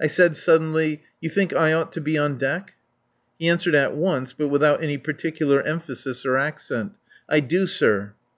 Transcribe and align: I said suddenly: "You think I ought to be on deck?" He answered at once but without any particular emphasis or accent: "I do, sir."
I 0.00 0.06
said 0.06 0.36
suddenly: 0.36 1.02
"You 1.20 1.28
think 1.30 1.52
I 1.52 1.72
ought 1.72 1.92
to 1.94 2.00
be 2.00 2.16
on 2.16 2.38
deck?" 2.38 2.74
He 3.40 3.48
answered 3.48 3.74
at 3.74 3.92
once 3.96 4.32
but 4.32 4.46
without 4.46 4.80
any 4.84 4.98
particular 4.98 5.62
emphasis 5.62 6.24
or 6.24 6.36
accent: 6.38 6.94
"I 7.28 7.40
do, 7.40 7.66
sir." 7.66 8.12